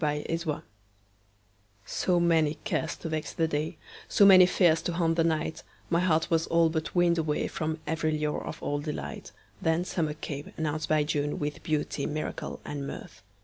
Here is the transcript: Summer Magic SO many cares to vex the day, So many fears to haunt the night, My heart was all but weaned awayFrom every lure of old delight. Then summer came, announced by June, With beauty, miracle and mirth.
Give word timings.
Summer 0.01 0.15
Magic 0.17 0.63
SO 1.85 2.19
many 2.19 2.55
cares 2.63 2.95
to 2.95 3.09
vex 3.09 3.33
the 3.33 3.47
day, 3.47 3.77
So 4.09 4.25
many 4.25 4.47
fears 4.47 4.81
to 4.81 4.93
haunt 4.93 5.15
the 5.15 5.23
night, 5.23 5.61
My 5.91 5.99
heart 5.99 6.31
was 6.31 6.47
all 6.47 6.69
but 6.71 6.95
weaned 6.95 7.17
awayFrom 7.17 7.77
every 7.85 8.17
lure 8.17 8.41
of 8.43 8.63
old 8.63 8.85
delight. 8.85 9.31
Then 9.61 9.85
summer 9.85 10.15
came, 10.15 10.53
announced 10.57 10.89
by 10.89 11.03
June, 11.03 11.37
With 11.37 11.61
beauty, 11.61 12.07
miracle 12.07 12.59
and 12.65 12.87
mirth. 12.87 13.21